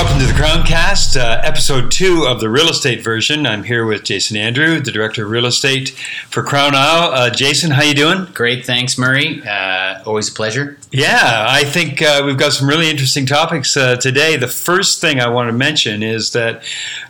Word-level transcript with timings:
Welcome 0.00 0.18
to 0.18 0.26
the 0.26 0.32
Crowncast, 0.32 1.20
uh, 1.20 1.42
episode 1.44 1.90
two 1.90 2.24
of 2.26 2.40
the 2.40 2.48
real 2.48 2.70
estate 2.70 3.04
version. 3.04 3.46
I'm 3.46 3.64
here 3.64 3.84
with 3.84 4.02
Jason 4.02 4.34
Andrew, 4.38 4.80
the 4.80 4.90
director 4.90 5.26
of 5.26 5.30
real 5.30 5.44
estate 5.44 5.90
for 6.30 6.42
Crown 6.42 6.74
Isle. 6.74 7.12
Uh, 7.12 7.28
Jason, 7.28 7.72
how 7.72 7.82
you 7.82 7.92
doing? 7.92 8.26
Great, 8.32 8.64
thanks, 8.64 8.96
Murray. 8.96 9.42
Uh, 9.46 10.02
always 10.06 10.30
a 10.30 10.32
pleasure. 10.32 10.78
Yeah, 10.90 11.44
I 11.46 11.64
think 11.64 12.00
uh, 12.00 12.22
we've 12.24 12.38
got 12.38 12.54
some 12.54 12.66
really 12.66 12.88
interesting 12.88 13.26
topics 13.26 13.76
uh, 13.76 13.96
today. 13.96 14.38
The 14.38 14.48
first 14.48 15.02
thing 15.02 15.20
I 15.20 15.28
want 15.28 15.48
to 15.48 15.52
mention 15.52 16.02
is 16.02 16.32
that 16.32 16.62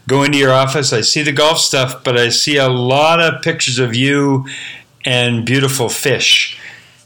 going 0.09 0.33
to 0.33 0.39
your 0.39 0.53
office, 0.53 0.93
I 0.93 1.03
see 1.03 1.23
the 1.23 1.31
golf 1.31 1.59
stuff, 1.59 2.03
but 2.03 2.19
I 2.19 2.29
see 2.29 2.57
a 2.57 2.69
lot 2.69 3.21
of 3.21 3.41
pictures 3.41 3.79
of 3.79 3.95
you 3.95 4.49
and 5.05 5.47
beautiful 5.47 5.91
fish. 5.91 6.59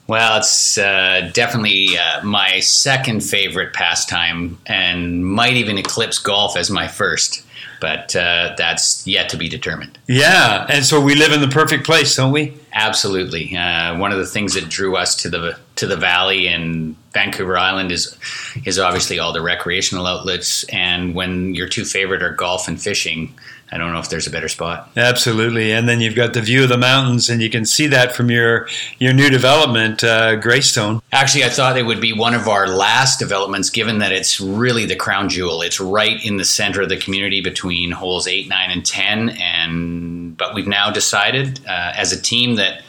Well, 0.06 0.38
it's 0.38 0.76
uh, 0.76 1.30
definitely 1.32 1.96
uh, 1.96 2.22
my 2.24 2.60
second 2.60 3.22
favorite 3.22 3.72
pastime 3.72 4.58
and 4.66 5.24
might 5.26 5.54
even 5.54 5.78
eclipse 5.78 6.18
golf 6.18 6.56
as 6.56 6.70
my 6.70 6.88
first, 6.88 7.42
but 7.80 8.14
uh, 8.14 8.54
that's 8.58 9.06
yet 9.06 9.30
to 9.30 9.38
be 9.38 9.48
determined. 9.48 9.98
Yeah, 10.06 10.66
and 10.68 10.84
so 10.84 11.00
we 11.00 11.14
live 11.14 11.32
in 11.32 11.40
the 11.40 11.48
perfect 11.48 11.84
place, 11.86 12.14
don't 12.16 12.32
we? 12.32 12.54
Absolutely. 12.74 13.56
Uh, 13.56 13.96
one 13.98 14.10
of 14.10 14.18
the 14.18 14.26
things 14.26 14.54
that 14.54 14.68
drew 14.68 14.96
us 14.96 15.14
to 15.22 15.30
the 15.30 15.56
to 15.76 15.86
the 15.86 15.96
valley 15.96 16.48
and 16.48 16.96
Vancouver 17.12 17.56
Island 17.56 17.92
is 17.92 18.18
is 18.64 18.80
obviously 18.80 19.20
all 19.20 19.32
the 19.32 19.40
recreational 19.40 20.06
outlets, 20.06 20.64
and 20.64 21.14
when 21.14 21.54
your 21.54 21.68
two 21.68 21.84
favorite 21.84 22.22
are 22.22 22.32
golf 22.32 22.66
and 22.66 22.80
fishing, 22.80 23.32
I 23.70 23.78
don't 23.78 23.92
know 23.92 24.00
if 24.00 24.08
there's 24.08 24.26
a 24.26 24.30
better 24.30 24.48
spot. 24.48 24.90
Absolutely, 24.96 25.72
and 25.72 25.88
then 25.88 26.00
you've 26.00 26.16
got 26.16 26.34
the 26.34 26.40
view 26.40 26.64
of 26.64 26.68
the 26.68 26.76
mountains, 26.76 27.30
and 27.30 27.40
you 27.40 27.48
can 27.48 27.64
see 27.64 27.86
that 27.88 28.12
from 28.12 28.30
your 28.30 28.68
your 28.98 29.12
new 29.12 29.30
development, 29.30 30.02
uh, 30.02 30.36
Greystone. 30.36 31.00
Actually, 31.12 31.44
I 31.44 31.50
thought 31.50 31.78
it 31.78 31.86
would 31.86 32.00
be 32.00 32.12
one 32.12 32.34
of 32.34 32.48
our 32.48 32.66
last 32.66 33.18
developments, 33.18 33.70
given 33.70 33.98
that 33.98 34.12
it's 34.12 34.40
really 34.40 34.84
the 34.84 34.96
crown 34.96 35.28
jewel. 35.28 35.62
It's 35.62 35.78
right 35.80 36.24
in 36.24 36.36
the 36.36 36.44
center 36.44 36.82
of 36.82 36.88
the 36.88 36.96
community 36.96 37.40
between 37.40 37.92
holes 37.92 38.26
eight, 38.26 38.48
nine, 38.48 38.70
and 38.70 38.84
ten, 38.84 39.30
and 39.30 40.13
but 40.36 40.54
we've 40.54 40.66
now 40.66 40.90
decided 40.90 41.60
uh, 41.66 41.92
as 41.96 42.12
a 42.12 42.20
team 42.20 42.56
that 42.56 42.82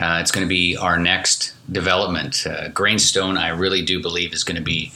uh, 0.00 0.18
it's 0.20 0.30
going 0.30 0.44
to 0.44 0.48
be 0.48 0.76
our 0.76 0.98
next 0.98 1.54
development. 1.70 2.46
Uh, 2.46 2.68
Greystone, 2.68 3.36
I 3.36 3.48
really 3.48 3.82
do 3.82 4.02
believe, 4.02 4.32
is 4.32 4.44
going 4.44 4.56
to 4.56 4.62
be 4.62 4.92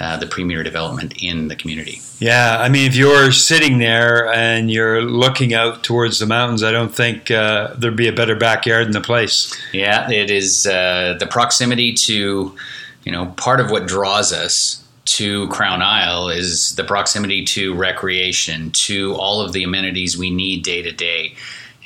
uh, 0.00 0.16
the 0.16 0.26
premier 0.26 0.62
development 0.62 1.14
in 1.22 1.48
the 1.48 1.56
community. 1.56 2.00
Yeah, 2.18 2.58
I 2.58 2.68
mean, 2.68 2.86
if 2.86 2.96
you're 2.96 3.32
sitting 3.32 3.78
there 3.78 4.32
and 4.32 4.70
you're 4.70 5.02
looking 5.02 5.54
out 5.54 5.82
towards 5.82 6.18
the 6.18 6.26
mountains, 6.26 6.62
I 6.62 6.72
don't 6.72 6.94
think 6.94 7.30
uh, 7.30 7.74
there'd 7.76 7.96
be 7.96 8.08
a 8.08 8.12
better 8.12 8.36
backyard 8.36 8.86
in 8.86 8.92
the 8.92 9.00
place. 9.00 9.54
Yeah, 9.72 10.10
it 10.10 10.30
is 10.30 10.66
uh, 10.66 11.16
the 11.18 11.26
proximity 11.26 11.92
to, 11.92 12.56
you 13.04 13.12
know, 13.12 13.26
part 13.36 13.60
of 13.60 13.70
what 13.70 13.86
draws 13.86 14.32
us 14.32 14.83
to 15.04 15.48
Crown 15.48 15.82
Isle 15.82 16.28
is 16.28 16.74
the 16.76 16.84
proximity 16.84 17.44
to 17.46 17.74
recreation, 17.74 18.70
to 18.72 19.14
all 19.14 19.40
of 19.40 19.52
the 19.52 19.62
amenities 19.62 20.16
we 20.16 20.30
need 20.30 20.64
day 20.64 20.82
to 20.82 20.92
day. 20.92 21.34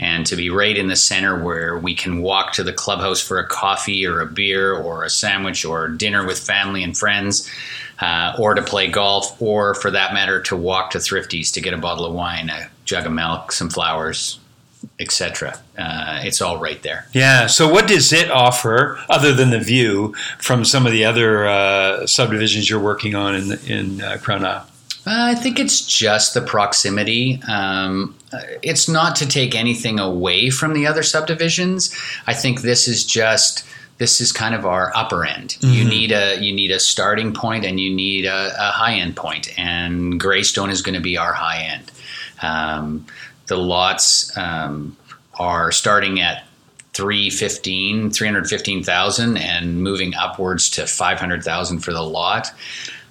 And 0.01 0.25
to 0.27 0.37
be 0.37 0.49
right 0.49 0.77
in 0.77 0.87
the 0.87 0.95
center 0.95 1.43
where 1.43 1.77
we 1.77 1.93
can 1.93 2.23
walk 2.23 2.53
to 2.53 2.63
the 2.63 2.73
clubhouse 2.73 3.21
for 3.21 3.41
a 3.41 3.47
coffee 3.47 4.07
or 4.07 4.21
a 4.21 4.27
beer 4.27 4.73
or 4.73 5.03
a 5.03 5.11
sandwich 5.11 5.65
or 5.65 5.89
dinner 5.89 6.25
with 6.25 6.39
family 6.39 6.85
and 6.85 6.97
friends, 6.97 7.51
uh, 8.01 8.37
or 8.39 8.55
to 8.55 8.63
play 8.63 8.87
golf, 8.87 9.41
or 9.43 9.75
for 9.75 9.91
that 9.91 10.15
matter, 10.15 10.41
to 10.43 10.57
walk 10.57 10.91
to 10.91 11.01
Thrifty's 11.01 11.51
to 11.53 11.61
get 11.61 11.75
a 11.75 11.79
bottle 11.79 12.05
of 12.05 12.15
wine, 12.15 12.49
a 12.49 12.71
jug 12.85 13.07
of 13.07 13.13
milk, 13.13 13.51
some 13.51 13.71
flowers, 13.71 14.39
etc. 14.99 15.59
Uh, 15.77 16.21
it's 16.25 16.41
all 16.41 16.59
right 16.59 16.83
there. 16.83 17.07
Yeah. 17.13 17.47
So, 17.47 17.71
what 17.73 17.87
does 17.87 18.13
it 18.13 18.31
offer 18.31 18.99
other 19.09 19.33
than 19.33 19.51
the 19.51 19.61
view 19.61 20.15
from 20.39 20.65
some 20.65 20.87
of 20.87 20.93
the 20.93 21.05
other 21.05 21.47
uh, 21.47 22.07
subdivisions 22.07 22.69
you're 22.69 22.81
working 22.81 23.15
on 23.15 23.35
in 23.35 23.53
in 23.67 24.03
uh, 24.03 24.19
Crown 24.21 24.45
Isle? 24.45 24.67
I 25.11 25.35
think 25.35 25.59
it's 25.59 25.81
just 25.81 26.35
the 26.35 26.43
proximity. 26.43 27.41
Um, 27.49 28.15
it's 28.63 28.89
not 28.89 29.17
to 29.17 29.27
take 29.27 29.55
anything 29.55 29.99
away 29.99 30.51
from 30.51 30.75
the 30.75 30.87
other 30.87 31.03
subdivisions. 31.03 31.97
I 32.27 32.35
think 32.35 32.61
this 32.61 32.87
is 32.87 33.05
just 33.05 33.65
this 33.99 34.21
is 34.21 34.33
kind 34.33 34.55
of 34.55 34.65
our 34.65 34.93
upper 34.95 35.25
end. 35.25 35.57
Mm-hmm. 35.61 35.73
You 35.73 35.85
need 35.85 36.13
a 36.13 36.39
you 36.41 36.53
need 36.53 36.71
a 36.71 36.81
starting 36.81 37.33
point 37.33 37.65
and 37.65 37.79
you 37.81 37.95
need 37.95 38.27
a, 38.27 38.53
a 38.59 38.71
high 38.71 38.95
end 38.95 39.17
point, 39.17 39.59
and 39.59 40.19
Greystone 40.21 40.71
is 40.71 40.83
going 40.83 40.95
to 40.95 41.01
be 41.01 41.17
our 41.17 41.33
high 41.33 41.63
end. 41.63 41.91
Um, 42.41 43.07
the 43.49 43.59
lots 43.59 44.37
um, 44.37 44.97
are 45.35 45.73
starting 45.73 46.21
at 46.21 46.45
315 46.95 48.11
315,000 48.11 49.37
and 49.37 49.83
moving 49.83 50.15
upwards 50.15 50.69
to 50.71 50.87
500,000 50.87 51.81
for 51.81 51.93
the 51.93 52.03
lot. 52.03 52.53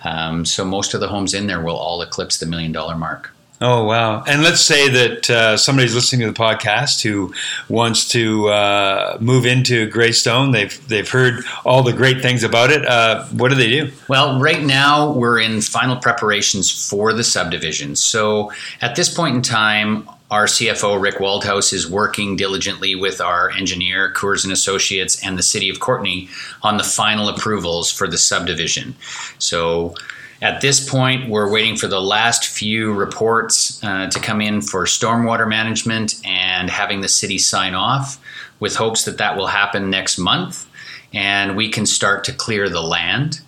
Um, 0.04 0.46
so 0.46 0.66
most 0.66 0.94
of 0.94 1.00
the 1.00 1.08
homes 1.08 1.34
in 1.34 1.48
there 1.48 1.62
will 1.62 1.78
all 1.78 2.02
eclipse 2.02 2.38
the 2.38 2.46
million 2.46 2.72
dollar 2.72 2.96
mark. 2.96 3.34
Oh 3.60 3.86
wow! 3.86 4.24
And 4.28 4.44
let's 4.44 4.62
say 4.62 4.88
that 4.88 5.30
uh, 5.32 5.58
somebody's 5.58 5.96
listening 5.96 6.28
to 6.28 6.32
the 6.32 6.40
podcast 6.40 7.02
who 7.02 7.34
wants 7.70 8.08
to 8.10 8.50
uh, 8.50 9.18
move 9.20 9.48
into 9.48 9.90
Greystone. 9.90 10.52
They've 10.52 10.88
they've 10.88 11.10
heard 11.10 11.44
all 11.66 11.82
the 11.82 11.94
great 11.94 12.22
things 12.22 12.44
about 12.44 12.70
it. 12.70 12.86
Uh, 12.86 13.26
what 13.28 13.50
do 13.50 13.56
they 13.56 13.70
do? 13.70 13.92
Well, 14.08 14.40
right 14.40 14.62
now 14.62 15.12
we're 15.12 15.40
in 15.40 15.62
final 15.62 15.96
preparations 15.96 16.88
for 16.88 17.14
the 17.14 17.24
subdivision. 17.24 17.96
So 17.96 18.52
at 18.82 18.96
this 18.96 19.12
point 19.12 19.36
in 19.38 19.42
time, 19.42 20.08
our 20.30 20.46
CFO 20.46 21.02
Rick 21.02 21.16
Waldhaus 21.16 21.72
is 21.72 21.90
working 21.90 22.36
diligently 22.36 22.96
with 22.96 23.22
our 23.22 23.50
engineer 23.50 24.12
Koers 24.12 24.44
and 24.44 24.52
Associates 24.52 25.24
and 25.24 25.38
the 25.38 25.44
City 25.44 25.70
of 25.70 25.80
Courtenay 25.80 26.28
on 26.64 26.78
the 26.78 26.84
final 26.84 27.30
approvals 27.30 27.92
for 27.92 28.08
the 28.08 28.18
subdivision. 28.18 28.96
So 29.40 29.96
at 30.42 30.62
this 30.62 30.88
point, 30.88 31.30
we're 31.30 31.52
waiting 31.52 31.78
for 31.78 31.88
the 31.88 32.02
last 32.02 32.46
few 32.46 32.94
reports 32.94 33.82
uh, 33.84 34.08
to 34.10 34.20
come 34.20 34.42
in 34.42 34.62
for 34.62 34.84
stormwater 34.86 35.48
management 35.48 36.16
and 36.26 36.70
having 36.70 37.02
the 37.02 37.08
city 37.08 37.38
sign 37.38 37.74
off, 37.74 38.22
with 38.60 38.76
hopes 38.76 39.06
that 39.06 39.18
that 39.20 39.38
will 39.38 39.48
happen 39.48 39.90
next 39.90 40.18
month, 40.18 40.68
and 41.14 41.56
we 41.56 41.70
can 41.70 41.86
start 41.86 42.24
to 42.26 42.34
clear 42.34 42.70
the 42.70 42.82
land 42.82 43.40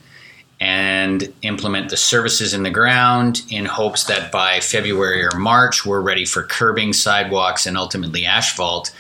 and 0.60 1.34
implement 1.42 1.90
the 1.90 1.98
services 1.98 2.54
in 2.54 2.64
the 2.64 2.70
ground 2.70 3.42
in 3.50 3.66
hopes 3.66 4.06
that 4.06 4.32
by 4.32 4.60
February 4.60 5.24
or 5.24 5.38
March 5.38 5.86
we're 5.86 6.02
ready 6.02 6.26
for 6.26 6.44
curbing, 6.44 6.92
sidewalks, 6.92 7.66
and 7.66 7.78
ultimately 7.78 8.26
asphalt, 8.26 8.94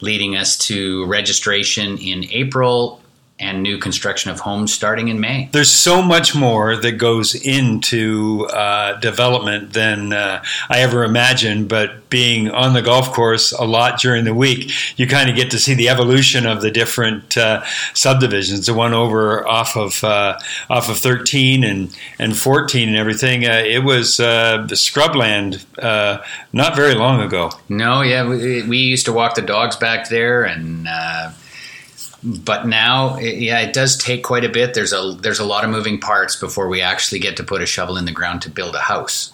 leading 0.00 0.34
us 0.34 0.56
to 0.56 1.04
registration 1.06 1.98
in 1.98 2.24
April 2.30 3.00
and 3.40 3.64
new 3.64 3.78
construction 3.78 4.30
of 4.30 4.38
homes 4.40 4.72
starting 4.72 5.08
in 5.08 5.18
May. 5.18 5.48
There's 5.50 5.70
so 5.70 6.00
much 6.00 6.36
more 6.36 6.76
that 6.76 6.92
goes 6.92 7.34
into 7.34 8.46
uh, 8.52 8.94
development 9.00 9.72
than 9.72 10.12
uh, 10.12 10.44
I 10.68 10.80
ever 10.80 11.02
imagined. 11.02 11.68
But 11.68 12.08
being 12.10 12.48
on 12.50 12.74
the 12.74 12.82
golf 12.82 13.12
course 13.12 13.50
a 13.50 13.64
lot 13.64 13.98
during 13.98 14.24
the 14.24 14.34
week, 14.34 14.70
you 14.96 15.08
kind 15.08 15.28
of 15.28 15.34
get 15.34 15.50
to 15.50 15.58
see 15.58 15.74
the 15.74 15.88
evolution 15.88 16.46
of 16.46 16.62
the 16.62 16.70
different 16.70 17.36
uh, 17.36 17.64
subdivisions. 17.92 18.66
The 18.66 18.74
one 18.74 18.94
over 18.94 19.46
off 19.48 19.76
of 19.76 20.04
uh, 20.04 20.38
off 20.70 20.88
of 20.88 20.98
13 20.98 21.64
and 21.64 21.96
and 22.20 22.36
14 22.36 22.88
and 22.88 22.96
everything. 22.96 23.46
Uh, 23.46 23.62
it 23.66 23.82
was 23.82 24.20
uh, 24.20 24.64
the 24.68 24.76
scrubland 24.76 25.64
not 26.52 26.76
very 26.76 26.94
long 26.94 27.20
ago. 27.20 27.50
No, 27.68 28.02
yeah, 28.02 28.28
we, 28.28 28.62
we, 28.62 28.78
used 28.78 29.06
to 29.06 29.12
walk 29.12 29.34
the 29.34 29.42
dogs 29.42 29.76
back 29.76 30.08
there 30.08 30.44
and 30.44 30.86
but 32.24 32.66
now 32.66 33.18
yeah 33.18 33.60
it 33.60 33.72
does 33.72 33.96
take 33.96 34.24
quite 34.24 34.44
a 34.44 34.48
bit. 34.48 34.74
There's 34.74 34.92
a 34.92 35.16
there's 35.20 35.40
a 35.40 35.44
lot 35.44 35.64
of 35.64 35.70
moving 35.70 36.00
parts 36.00 36.36
before 36.36 36.68
we 36.68 36.80
actually 36.80 37.18
get 37.18 37.36
to 37.36 37.44
put 37.44 37.62
a 37.62 37.66
shovel 37.66 37.96
in 37.96 38.04
the 38.04 38.12
ground 38.12 38.42
to 38.42 38.50
build 38.50 38.74
a 38.74 38.80
house. 38.80 39.32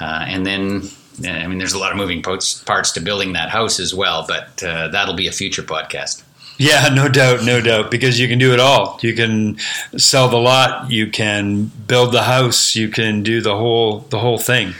Uh, 0.00 0.24
and 0.26 0.46
then 0.46 0.82
i 1.28 1.46
mean 1.46 1.58
there's 1.58 1.74
a 1.74 1.78
lot 1.78 1.92
of 1.92 1.98
moving 1.98 2.22
parts 2.22 2.92
to 2.92 3.00
building 3.00 3.34
that 3.34 3.50
house 3.50 3.78
as 3.78 3.94
well 3.94 4.24
but 4.26 4.62
uh, 4.62 4.88
that'll 4.88 5.14
be 5.14 5.28
a 5.28 5.32
future 5.32 5.62
podcast. 5.62 6.22
Yeah, 6.58 6.88
no 6.94 7.08
doubt, 7.08 7.44
no 7.44 7.60
doubt, 7.60 7.90
because 7.90 8.20
you 8.20 8.28
can 8.28 8.38
do 8.38 8.52
it 8.52 8.60
all. 8.60 8.98
You 9.02 9.14
can 9.14 9.58
sell 9.96 10.28
the 10.28 10.38
lot, 10.38 10.90
you 10.90 11.10
can 11.10 11.66
build 11.86 12.12
the 12.12 12.22
house, 12.22 12.76
you 12.76 12.88
can 12.88 13.22
do 13.22 13.40
the 13.40 13.56
whole 13.56 14.00
the 14.10 14.18
whole 14.18 14.38
thing 14.38 14.74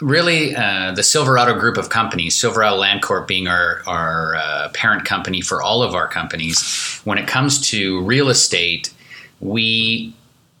really 0.00 0.54
uh, 0.54 0.92
the 0.92 1.02
Silverado 1.02 1.58
group 1.58 1.76
of 1.76 1.88
companies, 1.88 2.36
Silverado 2.36 2.76
Land 2.76 3.02
Corp 3.02 3.26
being 3.26 3.48
our, 3.48 3.82
our 3.86 4.34
uh, 4.34 4.68
parent 4.74 5.04
company 5.04 5.40
for 5.40 5.62
all 5.62 5.82
of 5.82 5.94
our 5.94 6.08
companies, 6.08 7.00
when 7.04 7.18
it 7.18 7.26
comes 7.26 7.60
to 7.70 8.00
real 8.02 8.28
estate, 8.28 8.92
we 9.40 10.14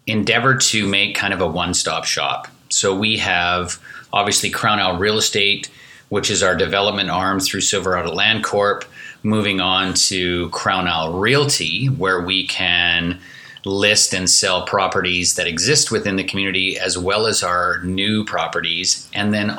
endeavor 0.06 0.54
to 0.56 0.86
make 0.86 1.14
kind 1.14 1.34
of 1.34 1.40
a 1.40 1.46
one 1.46 1.74
stop 1.74 2.04
shop. 2.04 2.48
So 2.68 2.96
we 2.96 3.16
have 3.18 3.78
obviously 4.12 4.50
Crown 4.50 4.78
Isle 4.78 4.98
Real 4.98 5.18
Estate, 5.18 5.70
which 6.08 6.30
is 6.30 6.42
our 6.42 6.54
development 6.54 7.10
arm 7.10 7.40
through 7.40 7.62
Silverado 7.62 8.12
Land 8.12 8.44
Corp, 8.44 8.84
moving 9.22 9.60
on 9.60 9.94
to 9.94 10.48
Crown 10.50 10.86
Isle 10.86 11.18
Realty, 11.18 11.86
where 11.86 12.20
we 12.20 12.46
can 12.46 13.20
list 13.66 14.14
and 14.14 14.30
sell 14.30 14.64
properties 14.64 15.34
that 15.34 15.46
exist 15.46 15.90
within 15.90 16.16
the 16.16 16.24
community 16.24 16.78
as 16.78 16.96
well 16.96 17.26
as 17.26 17.42
our 17.42 17.82
new 17.82 18.24
properties 18.24 19.08
and 19.12 19.34
then 19.34 19.58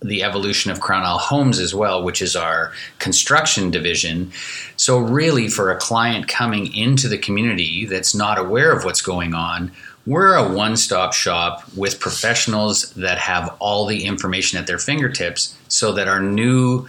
the 0.00 0.22
evolution 0.22 0.70
of 0.70 0.80
Crown 0.80 1.02
Isle 1.02 1.18
Homes 1.18 1.58
as 1.58 1.74
well, 1.74 2.04
which 2.04 2.22
is 2.22 2.36
our 2.36 2.72
construction 2.98 3.70
division. 3.70 4.30
So, 4.76 4.98
really, 4.98 5.48
for 5.48 5.72
a 5.72 5.76
client 5.76 6.28
coming 6.28 6.72
into 6.72 7.08
the 7.08 7.18
community 7.18 7.84
that's 7.84 8.14
not 8.14 8.38
aware 8.38 8.70
of 8.70 8.84
what's 8.84 9.00
going 9.00 9.34
on, 9.34 9.72
we're 10.06 10.34
a 10.34 10.52
one 10.52 10.76
stop 10.76 11.12
shop 11.12 11.64
with 11.76 12.00
professionals 12.00 12.92
that 12.92 13.18
have 13.18 13.54
all 13.58 13.86
the 13.86 14.04
information 14.04 14.58
at 14.58 14.66
their 14.66 14.78
fingertips 14.78 15.56
so 15.66 15.92
that 15.92 16.06
our 16.06 16.22
new 16.22 16.86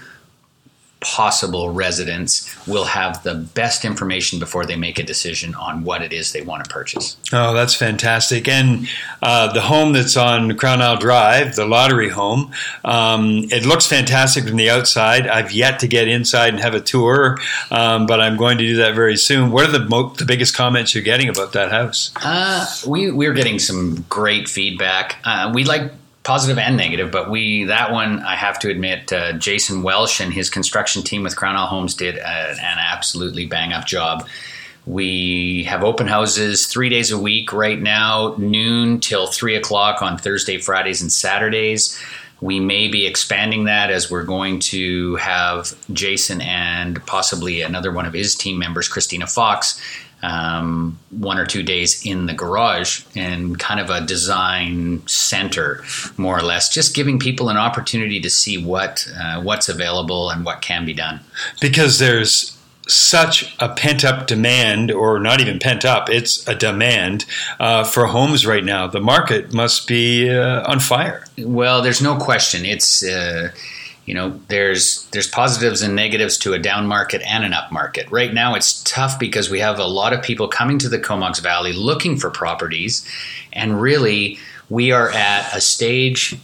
possible 1.02 1.70
residents 1.70 2.68
will 2.68 2.84
have 2.84 3.24
the 3.24 3.34
best 3.34 3.86
information 3.86 4.38
before 4.38 4.66
they 4.66 4.76
make 4.76 5.00
a 5.00 5.04
decision 5.04 5.56
on 5.56 5.84
what 5.84 6.02
it 6.02 6.12
is 6.12 6.34
they 6.34 6.42
want 6.42 6.64
to 6.64 6.70
purchase. 6.70 7.16
Oh, 7.32 7.54
that's 7.54 7.74
fantastic. 7.74 8.48
And 8.48 8.88
uh, 9.22 9.54
the 9.54 9.62
home 9.62 9.94
that's 9.94 10.18
on 10.18 10.58
Crown 10.58 10.82
Isle 10.82 10.98
Drive, 10.98 11.56
the 11.56 11.66
lottery 11.66 12.10
home, 12.10 12.52
um, 12.84 13.46
it 13.50 13.66
looks 13.66 13.86
fantastic 13.86 14.46
from 14.46 14.58
the 14.58 14.70
outside. 14.70 15.28
I've 15.28 15.52
yet 15.52 15.80
to 15.80 15.88
get 15.88 16.08
inside 16.08 16.50
and 16.50 16.60
have 16.60 16.74
a 16.74 16.82
tour, 16.82 17.38
um, 17.72 18.06
but 18.06 18.20
I'm 18.20 18.36
going 18.36 18.58
to 18.58 18.66
do 18.66 18.76
that 18.78 18.94
very 18.94 19.16
soon. 19.16 19.52
What 19.52 19.70
are 19.70 19.72
the, 19.72 19.88
mo- 19.88 20.14
the 20.14 20.26
biggest 20.26 20.56
comments 20.56 20.94
you're 20.94 21.04
getting 21.04 21.30
about 21.30 21.54
that 21.54 21.72
house? 21.72 22.12
Uh, 22.18 22.66
we, 22.86 23.10
we're 23.10 23.34
getting 23.34 23.60
some 23.60 24.06
great 24.10 24.50
feedback. 24.50 25.18
Uh, 25.24 25.52
we 25.54 25.64
like 25.64 25.94
positive 26.30 26.60
and 26.60 26.78
negative, 26.78 27.10
but 27.10 27.28
we 27.28 27.64
that 27.64 27.92
one 27.92 28.20
I 28.20 28.36
have 28.36 28.60
to 28.60 28.70
admit, 28.70 29.12
uh, 29.12 29.34
Jason 29.34 29.82
Welsh 29.82 30.20
and 30.20 30.32
his 30.32 30.48
construction 30.48 31.02
team 31.02 31.24
with 31.24 31.36
Crown 31.36 31.56
Isle 31.56 31.66
Homes 31.66 31.96
did 31.96 32.18
a, 32.18 32.50
an 32.52 32.78
absolutely 32.78 33.48
bang 33.48 33.74
up 33.74 33.88
job. 33.88 34.28
We 34.86 35.64
have 35.64 35.84
open 35.84 36.06
houses 36.06 36.68
three 36.68 36.88
days 36.88 37.10
a 37.10 37.18
week 37.18 37.52
right 37.52 37.82
now, 37.82 38.36
noon 38.38 39.00
till 39.00 39.26
three 39.26 39.56
o'clock 39.56 40.04
on 40.04 40.20
Thursday, 40.20 40.60
Fridays, 40.60 41.02
and 41.02 41.12
Saturdays. 41.12 42.00
We 42.42 42.60
may 42.60 42.90
be 42.90 43.08
expanding 43.08 43.64
that 43.64 43.90
as 43.90 44.12
we're 44.12 44.24
going 44.24 44.60
to 44.60 45.16
have 45.16 45.76
Jason 45.92 46.42
and 46.42 47.04
possibly 47.08 47.62
another 47.62 47.92
one 47.92 48.06
of 48.06 48.14
his 48.14 48.36
team 48.36 48.60
members, 48.60 48.88
Christina 48.88 49.26
Fox, 49.26 49.82
um, 50.22 51.00
one 51.12 51.38
or 51.38 51.46
two 51.46 51.64
days 51.64 52.06
in 52.06 52.26
the 52.26 52.34
garage 52.34 53.04
and 53.16 53.58
kind 53.58 53.80
of 53.80 53.90
a 53.90 54.06
design 54.06 55.06
center, 55.08 55.84
more 56.18 56.38
or 56.38 56.42
less, 56.42 56.70
just 56.74 56.96
giving 56.96 57.20
people 57.20 57.50
an 57.50 57.58
opportunity 57.58 58.20
to 58.22 58.30
see 58.30 58.64
what 58.64 59.10
uh, 59.20 59.42
what's 59.42 59.70
available 59.70 60.30
and 60.30 60.46
what 60.46 60.62
can 60.62 60.86
be 60.86 60.94
done. 60.94 61.20
Because 61.62 62.00
there's 62.00 62.58
such 62.88 63.56
a 63.60 63.70
pent 63.70 64.04
up 64.04 64.28
demand, 64.28 64.92
or 64.92 65.20
not 65.20 65.40
even 65.40 65.60
pent 65.60 65.86
up, 65.86 66.10
it's 66.10 66.48
a 66.48 66.56
demand 66.56 67.26
uh, 67.60 67.84
for 67.84 68.08
homes 68.08 68.46
right 68.46 68.64
now. 68.64 68.88
The 68.88 69.00
market 69.00 69.54
must 69.54 69.88
be 69.88 70.30
uh, 70.30 70.70
on 70.70 70.80
fire. 70.80 71.26
Well, 71.38 71.82
there's 71.82 72.02
no 72.02 72.18
question. 72.18 72.66
It's 72.66 73.04
uh, 73.04 73.52
you 74.10 74.16
know 74.16 74.40
there's 74.48 75.08
there's 75.12 75.28
positives 75.28 75.84
and 75.84 75.96
negatives 75.96 76.36
to 76.40 76.54
a 76.54 76.58
down 76.58 76.88
market 76.88 77.22
and 77.28 77.44
an 77.44 77.54
up 77.54 77.72
market. 77.72 78.10
Right 78.10 78.34
now 78.34 78.56
it's 78.56 78.82
tough 78.82 79.20
because 79.20 79.52
we 79.52 79.60
have 79.60 79.78
a 79.78 79.86
lot 79.86 80.14
of 80.14 80.24
people 80.24 80.48
coming 80.48 80.80
to 80.80 80.90
the 80.90 80.98
comox 80.98 81.38
valley 81.38 81.74
looking 81.74 82.18
for 82.18 82.32
properties. 82.32 83.08
And 83.54 83.80
really 83.80 84.40
we 84.68 84.92
are 84.92 85.12
at 85.12 85.56
a 85.56 85.62
stage 85.62 86.36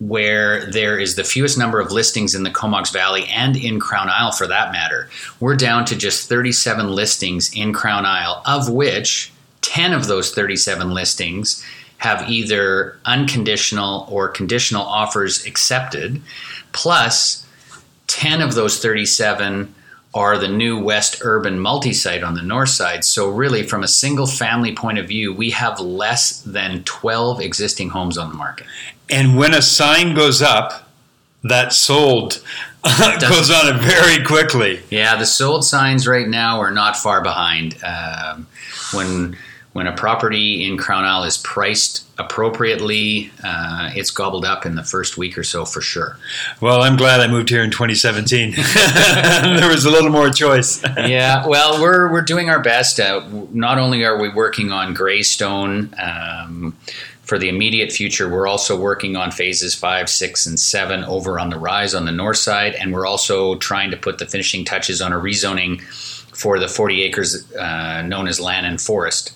where 0.00 0.70
there 0.70 0.98
is 0.98 1.14
the 1.14 1.24
fewest 1.24 1.58
number 1.58 1.78
of 1.78 1.92
listings 1.92 2.34
in 2.34 2.42
the 2.42 2.50
comox 2.50 2.88
valley 2.88 3.26
and 3.26 3.54
in 3.54 3.78
crown 3.78 4.08
isle 4.08 4.32
for 4.32 4.46
that 4.46 4.72
matter. 4.72 5.10
We're 5.40 5.56
down 5.56 5.84
to 5.84 5.94
just 5.94 6.26
37 6.26 6.88
listings 6.88 7.54
in 7.54 7.74
crown 7.74 8.06
isle 8.06 8.42
of 8.46 8.70
which 8.70 9.30
10 9.60 9.92
of 9.92 10.06
those 10.06 10.34
37 10.34 10.90
listings 10.94 11.62
have 12.02 12.28
either 12.28 12.98
unconditional 13.04 14.06
or 14.10 14.28
conditional 14.28 14.82
offers 14.82 15.46
accepted 15.46 16.20
Plus, 16.72 17.46
10 18.08 18.40
of 18.40 18.54
those 18.54 18.80
37 18.80 19.74
are 20.14 20.36
the 20.36 20.48
new 20.48 20.78
West 20.78 21.18
Urban 21.22 21.58
multi 21.58 21.92
site 21.92 22.22
on 22.22 22.34
the 22.34 22.42
north 22.42 22.68
side. 22.68 23.04
So, 23.04 23.30
really, 23.30 23.62
from 23.62 23.82
a 23.82 23.88
single 23.88 24.26
family 24.26 24.74
point 24.74 24.98
of 24.98 25.08
view, 25.08 25.32
we 25.32 25.50
have 25.50 25.80
less 25.80 26.42
than 26.42 26.84
12 26.84 27.40
existing 27.40 27.90
homes 27.90 28.18
on 28.18 28.28
the 28.28 28.34
market. 28.34 28.66
And 29.08 29.36
when 29.36 29.54
a 29.54 29.62
sign 29.62 30.14
goes 30.14 30.42
up, 30.42 30.90
that 31.44 31.72
sold 31.72 32.42
goes 33.20 33.50
on 33.50 33.74
it 33.74 33.80
very 33.80 34.24
quickly. 34.24 34.80
Yeah, 34.90 35.16
the 35.16 35.26
sold 35.26 35.64
signs 35.64 36.06
right 36.06 36.28
now 36.28 36.60
are 36.60 36.70
not 36.70 36.96
far 36.96 37.22
behind. 37.22 37.76
Um, 37.82 38.46
when 38.92 39.36
when 39.72 39.86
a 39.86 39.92
property 39.92 40.64
in 40.64 40.76
Crown 40.76 41.04
Isle 41.04 41.24
is 41.24 41.38
priced 41.38 42.04
appropriately, 42.18 43.30
uh, 43.42 43.90
it's 43.94 44.10
gobbled 44.10 44.44
up 44.44 44.66
in 44.66 44.74
the 44.74 44.82
first 44.82 45.16
week 45.16 45.38
or 45.38 45.44
so 45.44 45.64
for 45.64 45.80
sure. 45.80 46.18
Well, 46.60 46.82
I'm 46.82 46.96
glad 46.96 47.20
I 47.20 47.26
moved 47.26 47.48
here 47.48 47.64
in 47.64 47.70
2017. 47.70 48.50
there 48.56 49.68
was 49.68 49.86
a 49.86 49.90
little 49.90 50.10
more 50.10 50.30
choice. 50.30 50.82
yeah, 50.96 51.46
well, 51.46 51.80
we're 51.80 52.12
we're 52.12 52.22
doing 52.22 52.50
our 52.50 52.60
best. 52.60 53.00
Uh, 53.00 53.26
not 53.52 53.78
only 53.78 54.04
are 54.04 54.20
we 54.20 54.28
working 54.28 54.72
on 54.72 54.94
Greystone. 54.94 55.94
Um, 55.98 56.76
for 57.22 57.38
the 57.38 57.48
immediate 57.48 57.92
future, 57.92 58.28
we're 58.28 58.48
also 58.48 58.78
working 58.78 59.16
on 59.16 59.30
phases 59.30 59.74
five, 59.74 60.10
six, 60.10 60.44
and 60.44 60.58
seven 60.60 61.02
over 61.04 61.38
on 61.38 61.48
the 61.48 61.58
rise 61.58 61.94
on 61.94 62.04
the 62.04 62.12
north 62.12 62.36
side, 62.36 62.74
and 62.74 62.92
we're 62.92 63.06
also 63.06 63.54
trying 63.54 63.90
to 63.92 63.96
put 63.96 64.18
the 64.18 64.26
finishing 64.26 64.66
touches 64.66 65.00
on 65.00 65.12
a 65.12 65.16
rezoning 65.16 65.80
for 66.32 66.58
the 66.58 66.68
40 66.68 67.02
acres 67.02 67.52
uh, 67.54 68.02
known 68.02 68.26
as 68.26 68.40
land 68.40 68.66
and 68.66 68.80
forest 68.80 69.32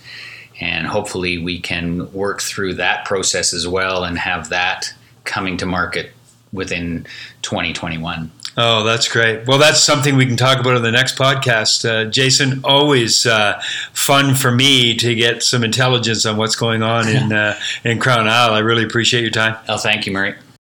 and 0.60 0.86
hopefully 0.86 1.38
we 1.38 1.60
can 1.60 2.10
work 2.12 2.40
through 2.40 2.74
that 2.74 3.04
process 3.04 3.52
as 3.52 3.68
well 3.68 4.04
and 4.04 4.18
have 4.18 4.48
that 4.48 4.92
coming 5.24 5.56
to 5.58 5.66
market 5.66 6.12
within 6.52 7.06
2021. 7.42 8.30
Oh, 8.58 8.84
that's 8.84 9.06
great. 9.06 9.46
Well, 9.46 9.58
that's 9.58 9.84
something 9.84 10.16
we 10.16 10.24
can 10.24 10.38
talk 10.38 10.58
about 10.58 10.76
in 10.76 10.82
the 10.82 10.90
next 10.90 11.18
podcast. 11.18 11.86
Uh, 11.86 12.08
Jason, 12.08 12.62
always 12.64 13.26
uh, 13.26 13.60
fun 13.92 14.34
for 14.34 14.50
me 14.50 14.96
to 14.96 15.14
get 15.14 15.42
some 15.42 15.62
intelligence 15.62 16.24
on 16.24 16.38
what's 16.38 16.56
going 16.56 16.82
on 16.82 17.06
in 17.06 17.32
uh, 17.34 17.58
in 17.84 17.98
Crown 17.98 18.26
Isle. 18.26 18.54
I 18.54 18.60
really 18.60 18.84
appreciate 18.84 19.20
your 19.20 19.30
time. 19.30 19.56
Oh, 19.68 19.76
thank 19.76 20.06
you, 20.06 20.12
Murray. 20.12 20.36